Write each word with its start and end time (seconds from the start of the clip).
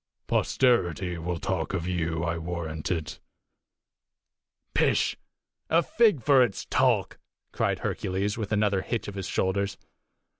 Posterity 0.25 1.19
will 1.19 1.37
talk 1.39 1.75
of 1.75 1.85
you, 1.85 2.23
I 2.23 2.39
warrant 2.39 2.89
it." 2.89 3.19
"Pish! 4.73 5.15
a 5.69 5.83
fig 5.83 6.23
for 6.23 6.41
its 6.41 6.65
talk!" 6.65 7.19
cried 7.51 7.77
Hercules, 7.85 8.35
with 8.35 8.51
another 8.51 8.81
hitch 8.81 9.07
of 9.07 9.13
his 9.13 9.27
shoulders. 9.27 9.77